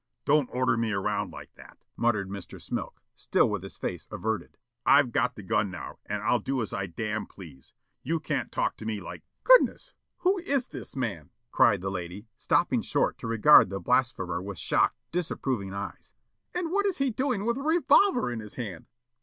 "Don't 0.25 0.49
order 0.51 0.77
me 0.77 0.91
around 0.93 1.29
like 1.31 1.53
that," 1.53 1.77
muttered 1.95 2.27
Mr. 2.27 2.59
Smilk, 2.59 3.03
still 3.15 3.47
with 3.47 3.61
his 3.61 3.77
face 3.77 4.07
averted. 4.09 4.57
"I've 4.83 5.11
got 5.11 5.35
the 5.35 5.43
gun 5.43 5.69
now 5.69 5.99
and 6.07 6.23
I'll 6.23 6.39
do 6.39 6.59
as 6.63 6.73
I 6.73 6.87
damn' 6.87 7.27
please. 7.27 7.73
You 8.01 8.19
can't 8.19 8.51
talk 8.51 8.77
to 8.77 8.85
me 8.87 8.99
like" 8.99 9.21
"Goodness! 9.43 9.93
Who 10.21 10.39
is 10.39 10.69
this 10.69 10.95
man?" 10.95 11.29
cried 11.51 11.81
the 11.81 11.91
lady, 11.91 12.25
stopping 12.35 12.81
short 12.81 13.19
to 13.19 13.27
regard 13.27 13.69
the 13.69 13.79
blasphemer 13.79 14.41
with 14.41 14.57
shocked, 14.57 14.97
disapproving 15.11 15.71
eyes. 15.71 16.13
"And 16.55 16.71
what 16.71 16.87
is 16.87 16.97
he 16.97 17.11
doing 17.11 17.45
with 17.45 17.57
a 17.59 17.61
revolver 17.61 18.31
in 18.31 18.39
his 18.39 18.55
hand?" 18.55 18.87